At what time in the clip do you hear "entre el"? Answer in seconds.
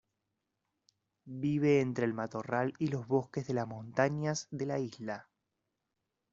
1.79-2.15